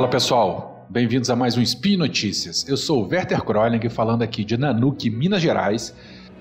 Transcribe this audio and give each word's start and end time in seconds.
Fala 0.00 0.08
pessoal, 0.08 0.86
bem-vindos 0.88 1.28
a 1.28 1.36
mais 1.36 1.58
um 1.58 1.60
Spin 1.60 1.98
Notícias. 1.98 2.66
Eu 2.66 2.78
sou 2.78 3.04
o 3.04 3.06
Werther 3.06 3.44
Kroling, 3.44 3.86
falando 3.90 4.22
aqui 4.22 4.42
de 4.44 4.56
Nanuque, 4.56 5.10
Minas 5.10 5.42
Gerais. 5.42 5.94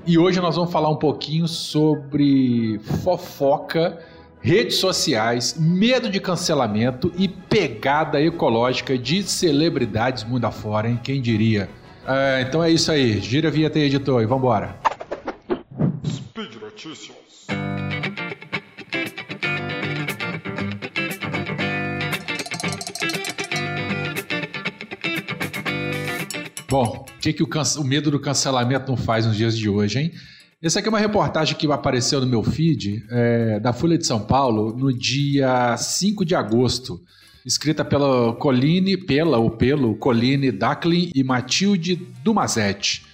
E 0.08 0.18
hoje 0.18 0.40
nós 0.40 0.56
vamos 0.56 0.72
falar 0.72 0.88
um 0.90 0.96
pouquinho 0.96 1.46
sobre 1.46 2.80
fofoca, 3.04 4.00
redes 4.40 4.78
sociais, 4.78 5.58
medo 5.60 6.10
de 6.10 6.22
cancelamento 6.22 7.12
e 7.18 7.28
pegada 7.28 8.22
ecológica 8.22 8.98
de 8.98 9.24
celebridades 9.24 10.24
mundo 10.24 10.46
afora, 10.46 10.88
hein? 10.88 10.98
Quem 11.04 11.22
diria? 11.22 11.70
É, 12.08 12.46
então 12.48 12.64
é 12.64 12.72
isso 12.72 12.90
aí, 12.90 13.20
gira 13.20 13.50
a 13.50 13.52
vinheta 13.52 13.78
aí, 13.78 13.84
editor, 13.84 14.22
e 14.22 14.26
vambora. 14.26 14.74
Speed 16.08 16.56
Notícias. 16.62 17.46
Bom, 26.70 27.04
o 27.04 27.20
que, 27.20 27.34
que 27.34 27.42
o, 27.42 27.50
o, 27.80 27.84
medo 27.84 28.12
do 28.12 28.20
cancelamento 28.20 28.92
não 28.92 28.96
faz 28.96 29.26
nos 29.26 29.36
dias 29.36 29.58
de 29.58 29.68
hoje, 29.68 30.00
hein? 30.00 30.12
Essa 30.62 30.78
aqui 30.78 30.88
é 30.88 30.92
uma 30.92 31.00
reportagem 31.00 31.56
que 31.56 31.66
apareceu 31.72 32.22
no 32.22 32.28
meu 32.28 32.44
feed 32.44 33.04
é, 33.10 33.60
da 33.60 33.74
Folha 33.74 33.98
de 33.98 34.06
São 34.06 34.20
Paulo 34.20 34.78
no 34.78 34.94
dia 34.94 35.76
5 35.76 36.24
de 36.24 36.36
agosto, 36.36 37.02
escrita 37.44 37.84
pela 37.84 38.34
Coline, 38.34 38.98
pela 38.98 39.40
ou 39.40 39.50
pelo 39.50 39.96
Coline 39.96 40.52
Dacklin 40.52 41.10
e 41.16 41.24
Matilde 41.24 41.96
Dumazetti. 42.24 43.09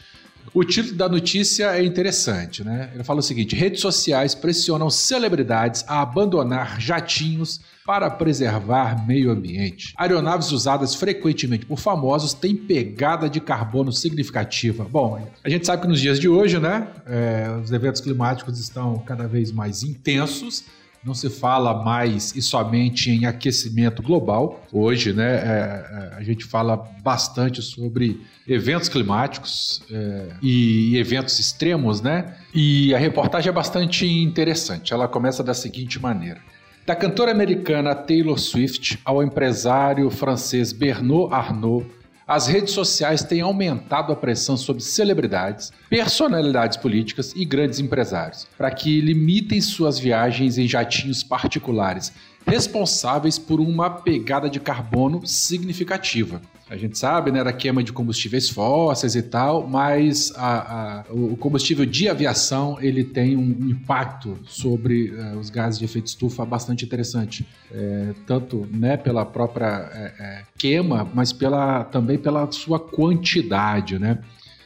O 0.55 0.63
título 0.63 0.95
da 0.95 1.09
notícia 1.09 1.77
é 1.77 1.83
interessante, 1.83 2.63
né? 2.63 2.89
Ele 2.93 3.03
fala 3.03 3.19
o 3.19 3.21
seguinte: 3.21 3.53
redes 3.53 3.81
sociais 3.81 4.33
pressionam 4.33 4.89
celebridades 4.89 5.83
a 5.85 6.01
abandonar 6.01 6.79
jatinhos 6.79 7.59
para 7.85 8.09
preservar 8.09 9.05
meio 9.05 9.31
ambiente. 9.31 9.93
Aeronaves 9.97 10.53
usadas 10.53 10.95
frequentemente 10.95 11.65
por 11.65 11.77
famosos 11.77 12.33
têm 12.33 12.55
pegada 12.55 13.29
de 13.29 13.41
carbono 13.41 13.91
significativa. 13.91 14.85
Bom, 14.85 15.27
a 15.43 15.49
gente 15.49 15.65
sabe 15.65 15.81
que 15.81 15.89
nos 15.89 15.99
dias 15.99 16.21
de 16.21 16.29
hoje, 16.29 16.57
né, 16.57 16.87
é, 17.05 17.59
os 17.61 17.73
eventos 17.73 17.99
climáticos 17.99 18.57
estão 18.57 18.99
cada 18.99 19.27
vez 19.27 19.51
mais 19.51 19.83
intensos 19.83 20.63
não 21.05 21.13
se 21.13 21.29
fala 21.29 21.83
mais 21.83 22.35
e 22.35 22.41
somente 22.41 23.11
em 23.11 23.25
aquecimento 23.25 24.01
global. 24.01 24.65
Hoje, 24.73 25.13
né, 25.13 25.35
é, 25.35 26.11
é, 26.13 26.17
a 26.17 26.23
gente 26.23 26.43
fala 26.43 26.75
bastante 27.03 27.61
sobre 27.61 28.19
eventos 28.47 28.89
climáticos 28.89 29.83
é, 29.91 30.29
e 30.41 30.97
eventos 30.97 31.39
extremos, 31.39 32.01
né? 32.01 32.35
E 32.53 32.93
a 32.95 32.97
reportagem 32.97 33.49
é 33.49 33.53
bastante 33.53 34.07
interessante. 34.07 34.93
Ela 34.93 35.07
começa 35.07 35.43
da 35.43 35.53
seguinte 35.53 36.01
maneira. 36.01 36.41
Da 36.85 36.95
cantora 36.95 37.31
americana 37.31 37.93
Taylor 37.95 38.39
Swift 38.39 38.99
ao 39.05 39.21
empresário 39.23 40.09
francês 40.09 40.71
Bernard 40.71 41.33
Arnault, 41.33 41.87
as 42.27 42.47
redes 42.47 42.73
sociais 42.73 43.23
têm 43.23 43.41
aumentado 43.41 44.11
a 44.11 44.15
pressão 44.15 44.57
sobre 44.57 44.81
celebridades, 44.81 45.71
personalidades 45.89 46.75
políticas 46.75 47.33
e 47.35 47.45
grandes 47.45 47.79
empresários, 47.79 48.47
para 48.57 48.71
que 48.71 48.99
limitem 48.99 49.61
suas 49.61 49.99
viagens 49.99 50.57
em 50.57 50.67
jatinhos 50.67 51.23
particulares, 51.23 52.11
responsáveis 52.45 53.39
por 53.39 53.59
uma 53.59 53.89
pegada 53.89 54.49
de 54.49 54.59
carbono 54.59 55.25
significativa. 55.25 56.41
A 56.67 56.75
gente 56.75 56.97
sabe, 56.97 57.31
né, 57.31 57.43
da 57.43 57.53
queima 57.53 57.83
de 57.83 57.93
combustíveis 57.93 58.49
fósseis 58.49 59.13
e 59.15 59.21
tal, 59.21 59.67
mas 59.67 60.33
a, 60.35 61.01
a, 61.01 61.05
o 61.11 61.37
combustível 61.37 61.85
de 61.85 62.09
aviação 62.09 62.77
ele 62.81 63.03
tem 63.03 63.37
um 63.37 63.69
impacto 63.69 64.35
sobre 64.47 65.11
uh, 65.11 65.37
os 65.37 65.51
gases 65.51 65.77
de 65.77 65.85
efeito 65.85 66.07
estufa 66.07 66.43
bastante 66.43 66.83
interessante, 66.83 67.47
é, 67.71 68.13
tanto 68.25 68.67
né, 68.71 68.97
pela 68.97 69.23
própria 69.23 69.89
é, 69.93 70.13
é, 70.19 70.43
queima, 70.57 71.07
mas 71.13 71.31
pela, 71.31 71.83
também 71.83 72.17
pela 72.17 72.51
sua 72.51 72.79
quantidade, 72.79 73.99
né? 73.99 74.17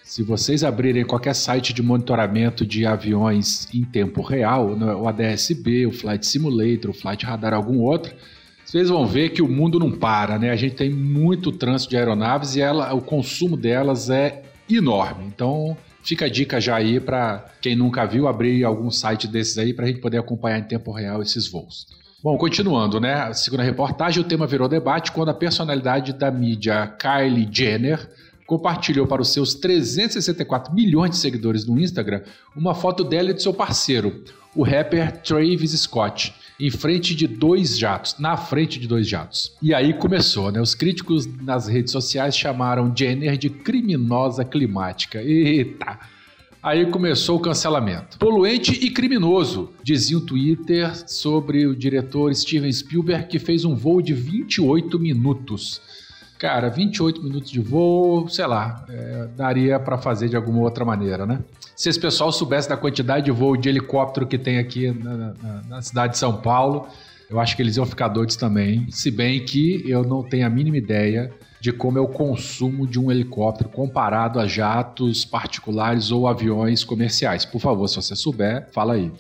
Se 0.10 0.24
vocês 0.24 0.64
abrirem 0.64 1.06
qualquer 1.06 1.36
site 1.36 1.72
de 1.72 1.84
monitoramento 1.84 2.66
de 2.66 2.84
aviões 2.84 3.72
em 3.72 3.84
tempo 3.84 4.24
real, 4.24 4.76
né, 4.76 4.92
o 4.96 5.08
ADSB, 5.08 5.86
o 5.86 5.92
Flight 5.92 6.26
Simulator, 6.26 6.90
o 6.90 6.94
Flight 6.96 7.24
Radar, 7.24 7.54
algum 7.54 7.78
outro, 7.78 8.16
vocês 8.66 8.90
vão 8.90 9.06
ver 9.06 9.30
que 9.30 9.40
o 9.44 9.48
mundo 9.48 9.78
não 9.78 9.92
para, 9.92 10.40
né? 10.40 10.50
A 10.50 10.56
gente 10.56 10.74
tem 10.74 10.90
muito 10.90 11.52
trânsito 11.52 11.92
de 11.92 11.98
aeronaves 11.98 12.56
e 12.56 12.62
ela, 12.62 12.92
o 12.92 13.02
consumo 13.02 13.56
delas 13.56 14.10
é 14.10 14.42
enorme. 14.68 15.26
Então, 15.28 15.78
fica 16.02 16.26
a 16.26 16.30
dica 16.30 16.60
já 16.60 16.76
aí 16.76 17.00
para 17.00 17.46
quem 17.62 17.76
nunca 17.76 18.04
viu 18.08 18.28
abrir 18.28 18.64
algum 18.64 18.90
site 18.90 19.28
desses 19.28 19.60
aí 19.60 19.76
para 19.76 19.86
a 19.86 19.88
gente 19.90 20.02
poder 20.02 20.18
acompanhar 20.18 20.58
em 20.58 20.64
tempo 20.64 20.92
real 20.92 21.22
esses 21.22 21.48
voos. 21.48 21.86
Bom, 22.24 22.36
continuando, 22.36 23.00
né? 23.00 23.32
Segundo 23.34 23.60
a 23.60 23.64
reportagem, 23.64 24.24
o 24.24 24.28
tema 24.28 24.48
virou 24.48 24.68
debate 24.68 25.12
quando 25.12 25.30
a 25.30 25.36
personalidade 25.36 26.14
da 26.14 26.32
mídia 26.32 26.88
Kylie 27.00 27.48
Jenner 27.52 28.10
compartilhou 28.50 29.06
para 29.06 29.22
os 29.22 29.32
seus 29.32 29.54
364 29.54 30.74
milhões 30.74 31.12
de 31.12 31.18
seguidores 31.18 31.68
no 31.68 31.80
Instagram 31.80 32.24
uma 32.56 32.74
foto 32.74 33.04
dela 33.04 33.30
e 33.30 33.34
de 33.36 33.44
seu 33.44 33.54
parceiro, 33.54 34.24
o 34.56 34.64
rapper 34.64 35.22
Travis 35.22 35.80
Scott, 35.80 36.34
em 36.60 36.72
frente 36.72 37.14
de 37.14 37.28
dois 37.28 37.78
jatos, 37.78 38.16
na 38.18 38.36
frente 38.36 38.80
de 38.80 38.88
dois 38.88 39.08
jatos. 39.08 39.56
E 39.62 39.72
aí 39.72 39.94
começou, 39.94 40.52
né? 40.52 40.60
Os 40.60 40.74
críticos 40.74 41.28
nas 41.28 41.68
redes 41.68 41.92
sociais 41.92 42.36
chamaram 42.36 42.92
Jenner 42.94 43.38
de 43.38 43.52
criminosa 43.52 44.44
climática. 44.44 45.22
Eita! 45.22 46.00
Aí 46.62 46.88
começou 46.88 47.38
o 47.38 47.40
cancelamento. 47.40 48.18
Poluente 48.18 48.72
e 48.84 48.90
criminoso, 48.90 49.70
dizia 49.84 50.18
o 50.18 50.22
Twitter 50.22 50.92
sobre 51.08 51.68
o 51.68 51.76
diretor 51.76 52.34
Steven 52.34 52.72
Spielberg, 52.72 53.28
que 53.28 53.38
fez 53.38 53.64
um 53.64 53.76
voo 53.76 54.02
de 54.02 54.16
28 54.16 54.98
minutos. 54.98 55.80
Cara, 56.40 56.70
28 56.70 57.22
minutos 57.22 57.52
de 57.52 57.60
voo, 57.60 58.30
sei 58.30 58.48
lá, 58.48 58.86
é, 58.88 59.28
daria 59.36 59.78
para 59.78 59.98
fazer 59.98 60.30
de 60.30 60.38
alguma 60.38 60.62
outra 60.62 60.86
maneira, 60.86 61.26
né? 61.26 61.40
Se 61.76 61.90
esse 61.90 62.00
pessoal 62.00 62.32
soubesse 62.32 62.70
da 62.70 62.78
quantidade 62.78 63.26
de 63.26 63.32
voo 63.32 63.58
de 63.58 63.68
helicóptero 63.68 64.26
que 64.26 64.38
tem 64.38 64.58
aqui 64.58 64.90
na, 64.90 65.18
na, 65.18 65.62
na 65.68 65.82
cidade 65.82 66.14
de 66.14 66.18
São 66.18 66.38
Paulo, 66.38 66.88
eu 67.30 67.42
acho 67.42 67.58
que 67.58 67.62
eles 67.62 67.76
iam 67.76 67.86
ficar 67.86 68.08
doidos 68.08 68.38
também. 68.38 68.88
Se 68.90 69.12
bem 69.12 69.44
que 69.44 69.84
eu 69.86 70.04
não 70.04 70.24
tenho 70.24 70.48
a 70.48 70.50
mínima 70.50 70.78
ideia 70.78 71.30
de 71.60 71.74
como 71.74 71.98
é 71.98 72.02
o 72.02 72.08
consumo 72.08 72.88
de 72.88 72.98
um 72.98 73.12
helicóptero 73.12 73.70
comparado 73.70 74.40
a 74.40 74.48
jatos 74.48 75.26
particulares 75.26 76.10
ou 76.10 76.26
aviões 76.26 76.86
comerciais. 76.86 77.44
Por 77.44 77.60
favor, 77.60 77.86
se 77.90 77.98
você 77.98 78.16
souber, 78.16 78.70
fala 78.72 78.94
aí. 78.94 79.12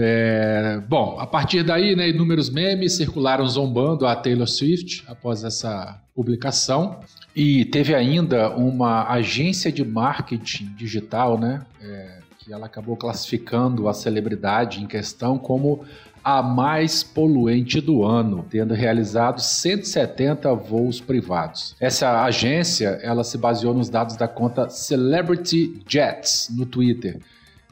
É, 0.00 0.80
bom, 0.88 1.18
a 1.18 1.26
partir 1.26 1.64
daí, 1.64 1.96
né, 1.96 2.08
inúmeros 2.08 2.48
memes 2.48 2.96
circularam 2.96 3.44
zombando 3.46 4.06
a 4.06 4.14
Taylor 4.14 4.46
Swift 4.46 5.02
após 5.08 5.42
essa 5.42 6.00
publicação. 6.14 7.00
E 7.34 7.64
teve 7.64 7.94
ainda 7.94 8.50
uma 8.50 9.08
agência 9.08 9.72
de 9.72 9.84
marketing 9.84 10.72
digital, 10.76 11.38
né, 11.38 11.62
é, 11.82 12.18
que 12.38 12.52
ela 12.52 12.66
acabou 12.66 12.96
classificando 12.96 13.88
a 13.88 13.94
celebridade 13.94 14.82
em 14.82 14.86
questão 14.86 15.36
como 15.36 15.84
a 16.22 16.42
mais 16.42 17.02
poluente 17.02 17.80
do 17.80 18.04
ano, 18.04 18.44
tendo 18.50 18.74
realizado 18.74 19.40
170 19.40 20.52
voos 20.54 21.00
privados. 21.00 21.74
Essa 21.80 22.22
agência, 22.22 23.00
ela 23.02 23.24
se 23.24 23.38
baseou 23.38 23.74
nos 23.74 23.88
dados 23.88 24.16
da 24.16 24.28
conta 24.28 24.68
Celebrity 24.68 25.80
Jets 25.88 26.50
no 26.54 26.66
Twitter 26.66 27.18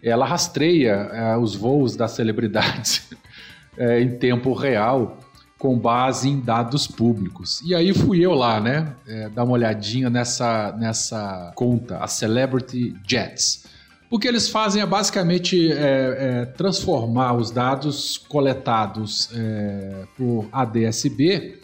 ela 0.09 0.27
rastreia 0.27 1.11
é, 1.13 1.37
os 1.37 1.55
voos 1.55 1.97
das 1.97 2.13
celebridades 2.13 3.09
é, 3.77 4.01
em 4.01 4.17
tempo 4.17 4.53
real 4.53 5.19
com 5.59 5.79
base 5.79 6.29
em 6.29 6.39
dados 6.39 6.87
públicos. 6.87 7.63
E 7.65 7.75
aí 7.75 7.93
fui 7.95 8.21
eu 8.21 8.35
lá, 8.35 8.61
né, 8.61 8.95
é, 9.07 9.29
dar 9.31 9.45
uma 9.45 9.55
olhadinha 9.55 10.11
nessa, 10.11 10.73
nessa 10.79 11.53
conta, 11.55 11.99
a 11.99 12.07
Celebrity 12.07 12.95
Jets. 13.09 13.65
O 14.09 14.19
que 14.19 14.29
eles 14.29 14.49
fazem 14.49 14.81
é 14.81 14.87
basicamente 14.87 15.73
é, 15.73 15.77
é, 15.79 16.45
transformar 16.45 17.35
os 17.35 17.51
dados 17.51 18.17
coletados 18.17 19.31
é, 19.35 20.05
por 20.17 20.47
ADSB 20.53 21.61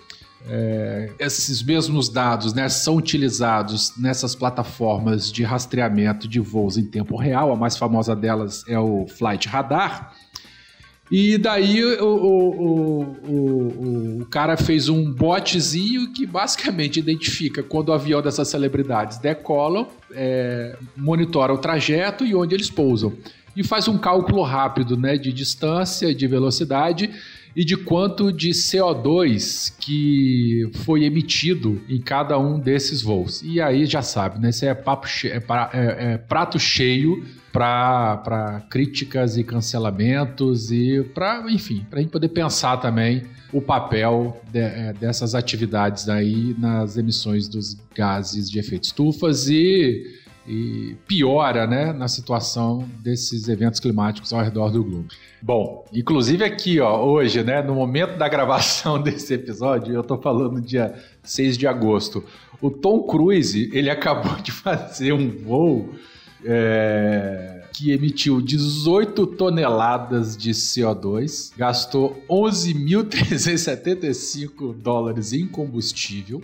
é, 0.49 1.11
esses 1.19 1.63
mesmos 1.63 2.09
dados 2.09 2.53
né, 2.53 2.69
são 2.69 2.97
utilizados 2.97 3.93
nessas 3.97 4.35
plataformas 4.35 5.31
de 5.31 5.43
rastreamento 5.43 6.27
de 6.27 6.41
voos 6.41 6.77
em 6.77 6.85
tempo 6.85 7.17
real. 7.17 7.53
A 7.53 7.57
mais 7.57 7.77
famosa 7.77 8.15
delas 8.15 8.65
é 8.67 8.79
o 8.79 9.07
Flight 9.07 9.49
Radar. 9.49 10.15
E 11.11 11.37
daí 11.37 11.85
o, 11.85 12.07
o, 12.07 13.03
o, 13.03 14.21
o, 14.23 14.27
cara 14.27 14.57
fez 14.57 14.89
um 14.89 15.13
botzinho 15.13 16.11
que 16.11 16.25
basicamente 16.25 16.99
identifica 16.99 17.63
quando 17.63 17.91
o 17.91 17.93
avião 17.93 18.23
dessas 18.23 18.49
celebridades 18.49 19.19
decolam, 19.19 19.89
é, 20.13 20.75
monitora 20.97 21.53
o 21.53 21.59
trajeto 21.59 22.25
e 22.25 22.35
onde 22.35 22.55
eles 22.55 22.71
pousam. 22.71 23.13
E 23.55 23.63
faz 23.63 23.89
um 23.89 23.99
cálculo 23.99 24.43
rápido 24.43 24.97
né, 24.97 25.19
de 25.19 25.31
distância, 25.35 26.15
de 26.15 26.27
velocidade 26.27 27.11
e 27.55 27.65
de 27.65 27.77
quanto 27.77 28.33
de 28.33 28.51
CO2 28.51 29.75
que 29.79 30.71
foi 30.85 31.05
emitido 31.05 31.81
em 31.89 32.01
cada 32.01 32.39
um 32.39 32.59
desses 32.59 33.03
voos. 33.03 33.43
E 33.43 33.61
aí 33.61 33.85
já 33.87 34.03
sabe, 34.03 34.39
né? 34.39 34.51
Isso 34.51 34.65
é, 34.65 34.75
papo 34.75 35.07
é, 35.25 35.29
é, 35.29 36.13
é 36.15 36.19
prato 36.19 36.59
cheio 36.59 37.25
para 37.53 38.63
críticas 38.71 39.37
e 39.37 39.45
cancelamentos 39.45 40.73
e 40.73 41.03
para, 41.15 41.51
enfim, 41.53 41.85
para 41.89 41.99
a 41.99 42.03
gente 42.03 42.11
poder 42.11 42.29
pensar 42.29 42.79
também 42.79 43.25
o 43.53 43.61
papel 43.61 44.41
de, 44.51 44.59
é, 44.59 44.95
dessas 44.95 45.35
atividades 45.35 46.09
aí 46.09 46.57
nas 46.59 46.97
emissões 46.97 47.47
dos 47.49 47.77
gases 47.95 48.51
de 48.51 48.59
efeito 48.59 48.85
estufas 48.85 49.49
e 49.49 50.22
e 50.47 50.97
piora 51.07 51.67
né, 51.67 51.93
na 51.93 52.09
situação 52.09 52.89
desses 53.01 53.49
eventos 53.49 53.79
climáticos 53.79 54.33
ao 54.33 54.43
redor 54.43 54.71
do 54.71 54.83
globo. 54.83 55.09
Bom, 55.41 55.85
inclusive 55.93 56.45
aqui, 56.45 56.81
ó, 56.81 57.05
hoje, 57.05 57.43
né, 57.43 57.63
no 57.63 57.75
momento 57.75 58.17
da 58.17 58.29
gravação 58.29 59.01
desse 59.03 59.35
episódio, 59.35 59.95
eu 59.95 60.01
estou 60.01 60.21
falando 60.21 60.61
dia 60.61 60.95
6 61.23 61.57
de 61.57 61.67
agosto, 61.67 62.25
o 62.61 62.71
Tom 62.71 63.03
Cruise, 63.03 63.71
ele 63.73 63.91
acabou 63.91 64.37
de 64.37 64.53
fazer 64.53 65.13
um 65.13 65.31
voo 65.31 65.91
é, 66.45 67.63
que 67.73 67.91
emitiu 67.91 68.41
18 68.41 69.27
toneladas 69.29 70.37
de 70.37 70.51
CO2, 70.51 71.53
gastou 71.57 72.23
11.375 72.29 74.75
dólares 74.75 75.33
em 75.33 75.47
combustível, 75.47 76.43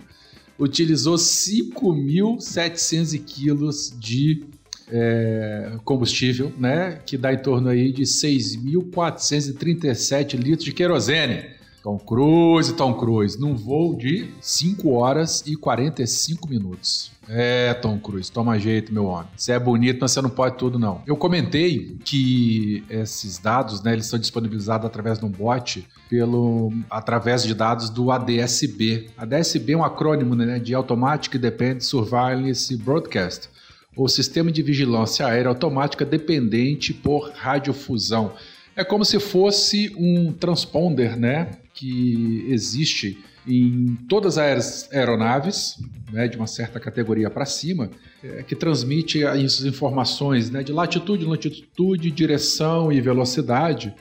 utilizou 0.59 1.15
5.700 1.15 3.17
quilos 3.23 3.95
de 3.97 4.43
é, 4.91 5.77
combustível, 5.85 6.51
né? 6.57 6.99
Que 7.05 7.15
dá 7.17 7.33
em 7.33 7.41
torno 7.41 7.69
aí 7.69 7.91
de 7.91 8.03
6.437 8.03 10.35
litros 10.35 10.65
de 10.65 10.73
querosene. 10.73 11.57
Tom 11.83 11.97
Cruise, 11.97 12.73
Tom 12.73 12.93
Cruise, 12.93 13.39
num 13.39 13.55
voo 13.55 13.95
de 13.95 14.29
5 14.41 14.89
horas 14.91 15.43
e 15.45 15.55
45 15.55 16.49
minutos. 16.49 17.11
É, 17.27 17.73
Tom 17.75 17.99
Cruise, 17.99 18.31
toma 18.31 18.59
jeito, 18.59 18.93
meu 18.93 19.05
homem. 19.05 19.27
Você 19.35 19.51
é 19.51 19.59
bonito, 19.59 19.99
mas 20.01 20.11
você 20.11 20.21
não 20.21 20.29
pode 20.29 20.57
tudo, 20.57 20.79
não. 20.79 21.01
Eu 21.05 21.15
comentei 21.15 21.95
que 22.03 22.83
esses 22.89 23.37
dados, 23.37 23.83
né, 23.83 23.93
eles 23.93 24.07
são 24.07 24.17
disponibilizados 24.17 24.85
através 24.85 25.19
de 25.19 25.25
um 25.25 25.29
bot, 25.29 25.87
pelo, 26.09 26.73
através 26.89 27.43
de 27.43 27.53
dados 27.53 27.89
do 27.89 28.11
ADSB. 28.11 29.09
ADSB 29.15 29.73
é 29.73 29.77
um 29.77 29.83
acrônimo 29.83 30.35
né, 30.35 30.59
de 30.59 30.73
Automatic 30.73 31.37
Dependent 31.37 31.81
Surveillance 31.81 32.75
Broadcast, 32.75 33.47
ou 33.95 34.09
Sistema 34.09 34.51
de 34.51 34.63
Vigilância 34.63 35.27
Aérea 35.27 35.49
Automática 35.49 36.03
Dependente 36.03 36.93
por 36.93 37.31
Radiofusão. 37.35 38.33
É 38.79 38.83
como 38.85 39.03
se 39.03 39.19
fosse 39.19 39.93
um 39.97 40.31
transponder, 40.31 41.19
né? 41.19 41.51
Que 41.73 42.45
existe 42.47 43.17
em 43.45 43.97
todas 44.07 44.37
as 44.37 44.89
aeronaves, 44.93 45.75
né, 46.13 46.29
de 46.29 46.37
uma 46.37 46.47
certa 46.47 46.79
categoria 46.79 47.29
para 47.29 47.45
cima, 47.45 47.89
é, 48.23 48.41
que 48.41 48.55
transmite 48.55 49.21
essas 49.21 49.65
informações 49.65 50.49
né, 50.49 50.63
de 50.63 50.71
latitude, 50.71 51.25
longitude, 51.25 52.09
direção 52.09 52.89
e 52.89 53.01
velocidade 53.01 53.93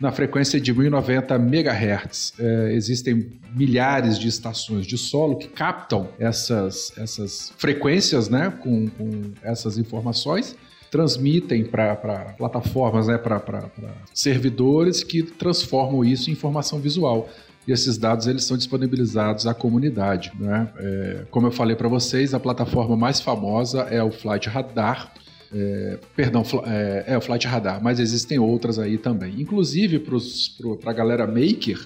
na 0.00 0.10
frequência 0.10 0.58
de 0.58 0.72
1090 0.72 1.34
MHz. 1.34 2.32
É, 2.38 2.72
existem 2.72 3.38
milhares 3.54 4.18
de 4.18 4.28
estações 4.28 4.86
de 4.86 4.96
solo 4.96 5.36
que 5.36 5.48
captam 5.48 6.08
essas, 6.18 6.96
essas 6.96 7.52
frequências 7.58 8.30
né, 8.30 8.50
com, 8.62 8.88
com 8.88 9.32
essas 9.42 9.76
informações 9.76 10.56
transmitem 10.92 11.64
para 11.64 11.96
plataformas, 12.36 13.06
né, 13.06 13.16
para 13.16 13.42
servidores 14.12 15.02
que 15.02 15.22
transformam 15.22 16.04
isso 16.04 16.28
em 16.28 16.34
informação 16.34 16.78
visual. 16.78 17.30
E 17.66 17.72
esses 17.72 17.96
dados 17.96 18.26
eles 18.26 18.44
são 18.44 18.58
disponibilizados 18.58 19.46
à 19.46 19.54
comunidade. 19.54 20.32
Né? 20.38 20.68
É, 20.76 21.24
como 21.30 21.46
eu 21.46 21.50
falei 21.50 21.74
para 21.74 21.88
vocês, 21.88 22.34
a 22.34 22.40
plataforma 22.40 22.94
mais 22.94 23.20
famosa 23.20 23.82
é 23.82 24.02
o 24.02 24.10
Flight 24.10 24.50
Radar, 24.50 25.14
é, 25.50 25.98
perdão, 26.14 26.42
é, 26.66 27.04
é, 27.06 27.16
o 27.16 27.22
Flight 27.22 27.46
Radar, 27.46 27.82
mas 27.82 27.98
existem 27.98 28.38
outras 28.38 28.78
aí 28.78 28.98
também. 28.98 29.40
Inclusive 29.40 29.98
para 30.78 30.90
a 30.90 30.94
galera 30.94 31.26
maker, 31.26 31.80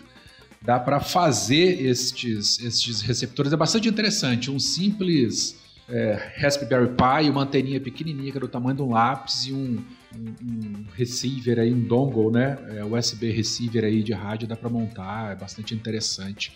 dá 0.60 0.80
para 0.80 0.98
fazer 0.98 1.80
estes, 1.86 2.58
estes 2.58 3.02
receptores. 3.02 3.52
É 3.52 3.56
bastante 3.56 3.88
interessante. 3.88 4.50
Um 4.50 4.58
simples 4.58 5.54
é, 5.88 6.32
Raspberry 6.38 6.88
Pi, 6.88 7.30
uma 7.30 7.42
anteninha 7.42 7.80
pequenininha 7.80 8.30
que 8.30 8.38
era 8.38 8.46
do 8.46 8.50
tamanho 8.50 8.76
de 8.76 8.82
um 8.82 8.90
lápis 8.90 9.46
e 9.46 9.52
um, 9.52 9.82
um, 10.14 10.34
um 10.42 10.84
receiver 10.94 11.58
aí, 11.58 11.72
um 11.72 11.80
dongle, 11.80 12.30
né? 12.30 12.58
É, 12.70 12.84
USB 12.84 13.30
receiver 13.30 13.84
aí 13.84 14.02
de 14.02 14.12
rádio 14.12 14.48
dá 14.48 14.56
para 14.56 14.68
montar, 14.68 15.32
é 15.32 15.36
bastante 15.36 15.74
interessante. 15.74 16.52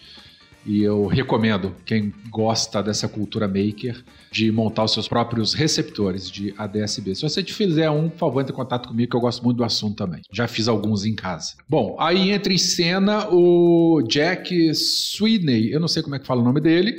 E 0.66 0.82
eu 0.82 1.06
recomendo 1.06 1.74
quem 1.86 2.12
gosta 2.28 2.82
dessa 2.82 3.08
cultura 3.08 3.48
maker 3.48 4.04
de 4.30 4.52
montar 4.52 4.84
os 4.84 4.92
seus 4.92 5.08
próprios 5.08 5.54
receptores 5.54 6.30
de 6.30 6.52
ADSB. 6.58 7.14
Se 7.14 7.22
você 7.22 7.42
te 7.42 7.54
fizer 7.54 7.88
um, 7.88 8.10
por 8.10 8.18
favor, 8.18 8.40
entre 8.40 8.52
em 8.52 8.56
contato 8.56 8.88
comigo 8.88 9.10
que 9.10 9.16
eu 9.16 9.20
gosto 9.20 9.42
muito 9.42 9.56
do 9.56 9.64
assunto 9.64 9.96
também. 9.96 10.20
Já 10.30 10.46
fiz 10.46 10.68
alguns 10.68 11.06
em 11.06 11.14
casa. 11.14 11.54
Bom, 11.66 11.96
aí 11.98 12.30
entra 12.30 12.52
em 12.52 12.58
cena 12.58 13.26
o 13.30 14.02
Jack 14.06 14.74
Sweeney, 14.74 15.72
eu 15.72 15.80
não 15.80 15.88
sei 15.88 16.02
como 16.02 16.14
é 16.14 16.18
que 16.18 16.26
fala 16.26 16.42
o 16.42 16.44
nome 16.44 16.60
dele, 16.60 16.94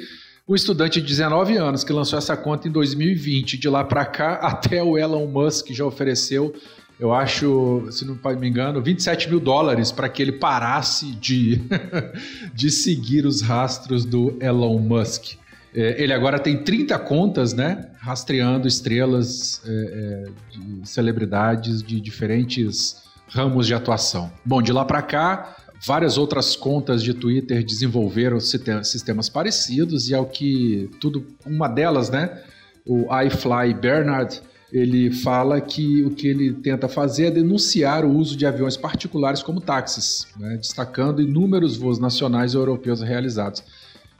o 0.51 0.55
estudante 0.55 0.99
de 0.99 1.07
19 1.07 1.55
anos 1.55 1.81
que 1.81 1.93
lançou 1.93 2.19
essa 2.19 2.35
conta 2.35 2.67
em 2.67 2.71
2020, 2.71 3.57
de 3.57 3.69
lá 3.69 3.85
para 3.85 4.03
cá, 4.03 4.33
até 4.43 4.83
o 4.83 4.97
Elon 4.97 5.25
Musk 5.25 5.71
já 5.71 5.85
ofereceu, 5.85 6.53
eu 6.99 7.13
acho, 7.13 7.87
se 7.89 8.03
não 8.05 8.19
me 8.37 8.49
engano, 8.49 8.81
27 8.81 9.29
mil 9.29 9.39
dólares 9.39 9.93
para 9.93 10.09
que 10.09 10.21
ele 10.21 10.33
parasse 10.33 11.13
de, 11.13 11.61
de 12.53 12.69
seguir 12.69 13.25
os 13.25 13.41
rastros 13.41 14.03
do 14.03 14.37
Elon 14.41 14.77
Musk. 14.77 15.35
É, 15.73 16.03
ele 16.03 16.11
agora 16.11 16.37
tem 16.37 16.57
30 16.57 16.99
contas, 16.99 17.53
né? 17.53 17.89
Rastreando 17.97 18.67
estrelas 18.67 19.61
é, 19.65 19.71
é, 19.71 20.29
de 20.51 20.89
celebridades 20.89 21.81
de 21.81 22.01
diferentes 22.01 23.01
ramos 23.29 23.65
de 23.65 23.73
atuação. 23.73 24.29
Bom, 24.43 24.61
de 24.61 24.73
lá 24.73 24.83
para 24.83 25.01
cá, 25.01 25.55
Várias 25.83 26.15
outras 26.17 26.55
contas 26.55 27.01
de 27.01 27.11
Twitter 27.11 27.63
desenvolveram 27.63 28.39
sistemas 28.39 29.27
parecidos 29.29 30.09
e 30.09 30.13
ao 30.13 30.27
que 30.27 30.89
tudo, 30.99 31.25
uma 31.43 31.67
delas, 31.67 32.09
né, 32.09 32.39
o 32.85 33.07
iFly 33.23 33.73
Bernard, 33.73 34.41
ele 34.71 35.11
fala 35.11 35.59
que 35.59 36.03
o 36.03 36.11
que 36.11 36.27
ele 36.27 36.53
tenta 36.53 36.87
fazer 36.87 37.25
é 37.25 37.31
denunciar 37.31 38.05
o 38.05 38.15
uso 38.15 38.37
de 38.37 38.45
aviões 38.45 38.77
particulares 38.77 39.41
como 39.41 39.59
táxis, 39.59 40.27
né, 40.39 40.55
destacando 40.55 41.21
inúmeros 41.21 41.77
voos 41.77 41.97
nacionais 41.97 42.53
e 42.53 42.57
europeus 42.57 43.01
realizados. 43.01 43.63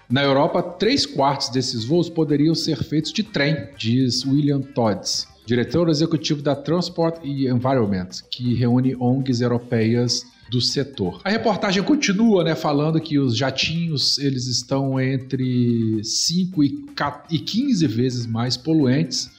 Na 0.09 0.23
Europa, 0.23 0.61
três 0.63 1.05
quartos 1.05 1.49
desses 1.49 1.85
voos 1.85 2.09
poderiam 2.09 2.55
ser 2.55 2.83
feitos 2.83 3.13
de 3.13 3.23
trem, 3.23 3.69
diz 3.77 4.25
William 4.25 4.61
Todds, 4.61 5.27
diretor 5.45 5.89
executivo 5.89 6.41
da 6.41 6.55
Transport 6.55 7.19
e 7.23 7.47
Environment, 7.47 8.09
que 8.29 8.55
reúne 8.55 8.95
ONGs 8.95 9.41
europeias 9.41 10.25
do 10.51 10.59
setor. 10.59 11.21
A 11.23 11.29
reportagem 11.29 11.81
continua, 11.81 12.43
né, 12.43 12.55
falando 12.55 12.99
que 12.99 13.17
os 13.17 13.37
jatinhos 13.37 14.19
eles 14.19 14.47
estão 14.47 14.99
entre 14.99 16.03
5 16.03 16.61
e 16.61 17.39
15 17.39 17.87
vezes 17.87 18.25
mais 18.25 18.57
poluentes 18.57 19.31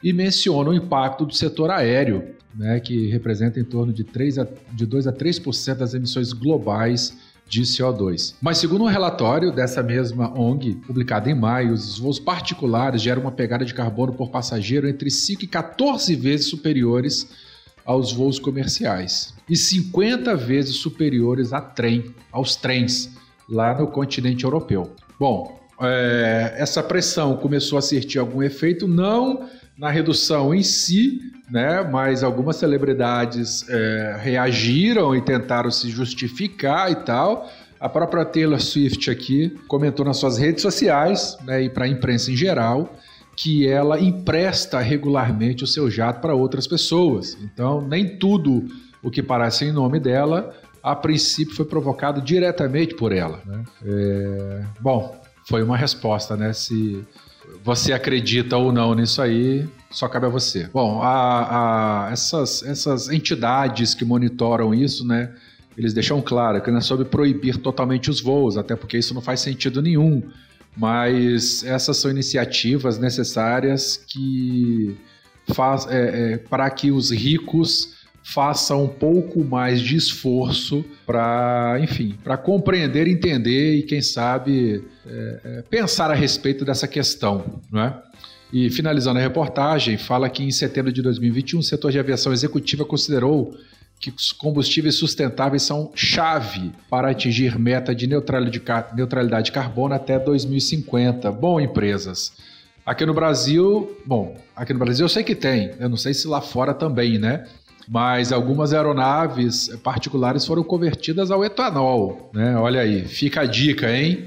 e 0.00 0.12
menciona 0.12 0.70
o 0.70 0.74
impacto 0.74 1.26
do 1.26 1.34
setor 1.34 1.68
aéreo, 1.68 2.36
né, 2.54 2.78
que 2.78 3.08
representa 3.08 3.58
em 3.58 3.64
torno 3.64 3.92
de, 3.92 4.04
3 4.04 4.38
a, 4.38 4.46
de 4.72 4.86
2 4.86 5.08
a 5.08 5.12
3% 5.12 5.74
das 5.74 5.94
emissões 5.94 6.32
globais 6.32 7.12
de 7.48 7.62
CO2. 7.62 8.36
Mas 8.40 8.58
segundo 8.58 8.84
um 8.84 8.88
relatório 8.88 9.50
dessa 9.50 9.82
mesma 9.82 10.32
ONG, 10.38 10.76
publicado 10.86 11.28
em 11.28 11.34
maio, 11.34 11.72
os 11.72 11.98
voos 11.98 12.20
particulares 12.20 13.02
geram 13.02 13.22
uma 13.22 13.32
pegada 13.32 13.64
de 13.64 13.74
carbono 13.74 14.12
por 14.12 14.30
passageiro 14.30 14.88
entre 14.88 15.10
5 15.10 15.42
e 15.42 15.46
14 15.48 16.14
vezes 16.14 16.46
superiores 16.46 17.28
aos 17.84 18.12
voos 18.12 18.38
comerciais 18.38 19.34
e 19.48 19.56
50 19.56 20.36
vezes 20.36 20.76
superiores 20.76 21.52
a 21.52 21.60
trem, 21.60 22.14
aos 22.30 22.56
trens 22.56 23.10
lá 23.48 23.78
no 23.78 23.86
continente 23.86 24.44
europeu. 24.44 24.94
Bom, 25.18 25.60
é, 25.80 26.54
essa 26.56 26.82
pressão 26.82 27.36
começou 27.36 27.78
a 27.78 27.82
surtir 27.82 28.20
algum 28.20 28.42
efeito, 28.42 28.86
não 28.86 29.48
na 29.76 29.90
redução 29.90 30.54
em 30.54 30.62
si, 30.62 31.20
né, 31.50 31.82
mas 31.82 32.22
algumas 32.22 32.56
celebridades 32.56 33.68
é, 33.68 34.16
reagiram 34.20 35.14
e 35.14 35.20
tentaram 35.20 35.70
se 35.70 35.90
justificar 35.90 36.90
e 36.90 36.96
tal. 36.96 37.50
A 37.80 37.88
própria 37.88 38.24
Taylor 38.24 38.60
Swift 38.60 39.10
aqui 39.10 39.58
comentou 39.66 40.04
nas 40.04 40.18
suas 40.18 40.38
redes 40.38 40.62
sociais 40.62 41.36
né, 41.44 41.64
e 41.64 41.68
para 41.68 41.84
a 41.84 41.88
imprensa 41.88 42.30
em 42.30 42.36
geral 42.36 42.96
que 43.36 43.66
ela 43.66 44.00
empresta 44.00 44.80
regularmente 44.80 45.64
o 45.64 45.66
seu 45.66 45.90
jato 45.90 46.20
para 46.20 46.34
outras 46.34 46.66
pessoas. 46.66 47.36
Então, 47.42 47.80
nem 47.80 48.18
tudo 48.18 48.66
o 49.02 49.10
que 49.10 49.22
parece 49.22 49.64
em 49.64 49.72
nome 49.72 49.98
dela, 49.98 50.54
a 50.82 50.94
princípio 50.94 51.54
foi 51.54 51.64
provocado 51.64 52.20
diretamente 52.20 52.94
por 52.94 53.12
ela. 53.12 53.40
Né? 53.44 53.64
É... 53.84 54.64
Bom, 54.80 55.20
foi 55.48 55.62
uma 55.62 55.76
resposta, 55.76 56.36
né? 56.36 56.52
Se 56.52 57.04
você 57.64 57.92
acredita 57.92 58.56
ou 58.56 58.72
não 58.72 58.94
nisso 58.94 59.20
aí, 59.20 59.68
só 59.90 60.08
cabe 60.08 60.26
a 60.26 60.28
você. 60.28 60.68
Bom, 60.72 61.02
a, 61.02 62.06
a, 62.06 62.12
essas, 62.12 62.62
essas 62.62 63.08
entidades 63.08 63.94
que 63.94 64.04
monitoram 64.04 64.74
isso, 64.74 65.06
né? 65.06 65.32
eles 65.76 65.92
deixam 65.92 66.20
claro 66.20 66.60
que 66.60 66.70
não 66.70 66.78
é 66.78 66.80
sobre 66.80 67.04
proibir 67.04 67.56
totalmente 67.56 68.10
os 68.10 68.20
voos, 68.20 68.56
até 68.58 68.76
porque 68.76 68.98
isso 68.98 69.14
não 69.14 69.22
faz 69.22 69.40
sentido 69.40 69.80
nenhum. 69.80 70.22
Mas 70.76 71.62
essas 71.64 71.96
são 71.98 72.10
iniciativas 72.10 72.98
necessárias 72.98 73.96
que 73.96 74.96
faz, 75.54 75.86
é, 75.88 76.34
é, 76.34 76.38
para 76.38 76.68
que 76.70 76.90
os 76.90 77.10
ricos 77.10 78.00
façam 78.24 78.84
um 78.84 78.88
pouco 78.88 79.44
mais 79.44 79.80
de 79.80 79.96
esforço 79.96 80.84
para, 81.04 81.78
enfim, 81.80 82.16
para 82.22 82.36
compreender, 82.36 83.08
entender 83.08 83.76
e 83.76 83.82
quem 83.82 84.00
sabe 84.00 84.84
é, 85.06 85.40
é, 85.44 85.62
pensar 85.62 86.10
a 86.10 86.14
respeito 86.14 86.64
dessa 86.64 86.86
questão, 86.86 87.60
não 87.70 87.82
é? 87.82 88.02
E 88.52 88.68
finalizando 88.70 89.18
a 89.18 89.22
reportagem, 89.22 89.96
fala 89.96 90.28
que 90.28 90.44
em 90.44 90.50
setembro 90.50 90.92
de 90.92 91.00
2021 91.00 91.58
o 91.58 91.62
setor 91.62 91.90
de 91.90 91.98
aviação 91.98 92.32
executiva 92.32 92.84
considerou 92.84 93.56
que 94.02 94.10
os 94.10 94.32
combustíveis 94.32 94.96
sustentáveis 94.96 95.62
são 95.62 95.92
chave 95.94 96.72
para 96.90 97.10
atingir 97.10 97.56
meta 97.56 97.94
de 97.94 98.08
neutralidade 98.08 99.44
de 99.44 99.52
carbono 99.52 99.94
até 99.94 100.18
2050. 100.18 101.30
Bom, 101.30 101.60
empresas. 101.60 102.32
Aqui 102.84 103.06
no 103.06 103.14
Brasil, 103.14 103.96
bom, 104.04 104.36
aqui 104.56 104.72
no 104.72 104.80
Brasil 104.80 105.04
eu 105.04 105.08
sei 105.08 105.22
que 105.22 105.36
tem, 105.36 105.70
eu 105.78 105.88
não 105.88 105.96
sei 105.96 106.12
se 106.12 106.26
lá 106.26 106.40
fora 106.40 106.74
também, 106.74 107.16
né? 107.16 107.46
Mas 107.88 108.32
algumas 108.32 108.72
aeronaves 108.72 109.68
particulares 109.84 110.44
foram 110.44 110.64
convertidas 110.64 111.30
ao 111.30 111.44
etanol, 111.44 112.28
né? 112.34 112.56
Olha 112.56 112.80
aí, 112.80 113.06
fica 113.06 113.42
a 113.42 113.46
dica, 113.46 113.88
hein? 113.88 114.26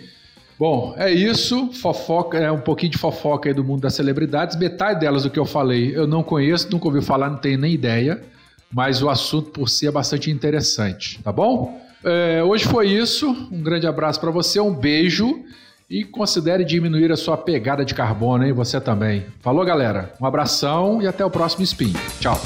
Bom, 0.57 0.95
é 0.97 1.11
isso. 1.11 1.73
Fofoca, 1.73 2.37
é 2.37 2.49
um 2.49 2.61
pouquinho 2.61 2.93
de 2.93 2.97
fofoca 2.97 3.49
aí 3.49 3.53
do 3.53 3.61
mundo 3.63 3.81
das 3.81 3.93
celebridades. 3.93 4.55
Metade 4.55 5.01
delas 5.01 5.23
do 5.23 5.29
que 5.29 5.39
eu 5.39 5.45
falei 5.45 5.93
eu 5.93 6.07
não 6.07 6.23
conheço, 6.23 6.71
nunca 6.71 6.87
ouvi 6.87 7.01
falar, 7.01 7.29
não 7.29 7.37
tenho 7.37 7.59
nem 7.59 7.73
ideia. 7.73 8.23
Mas 8.75 9.01
o 9.01 9.09
assunto 9.09 9.51
por 9.51 9.69
si 9.69 9.87
é 9.87 9.91
bastante 9.91 10.29
interessante, 10.29 11.23
tá 11.23 11.31
bom? 11.31 11.79
É, 12.03 12.43
hoje 12.43 12.65
foi 12.65 12.89
isso. 12.89 13.29
Um 13.49 13.63
grande 13.63 13.87
abraço 13.87 14.19
para 14.19 14.29
você, 14.29 14.59
um 14.59 14.73
beijo 14.73 15.45
e 15.89 16.03
considere 16.03 16.65
diminuir 16.65 17.09
a 17.09 17.15
sua 17.15 17.37
pegada 17.37 17.85
de 17.85 17.93
carbono, 17.93 18.43
hein? 18.43 18.51
Você 18.51 18.81
também. 18.81 19.27
Falou, 19.39 19.63
galera. 19.63 20.11
Um 20.19 20.25
abração 20.25 21.01
e 21.01 21.07
até 21.07 21.23
o 21.23 21.29
próximo 21.29 21.63
Spin. 21.63 21.93
Tchau. 22.19 22.37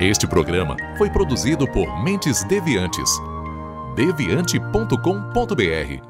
Este 0.00 0.26
programa 0.26 0.74
foi 0.96 1.10
produzido 1.10 1.70
por 1.70 2.02
Mentes 2.02 2.42
Deviantes. 2.44 3.10
deviante.com.br. 3.94 6.09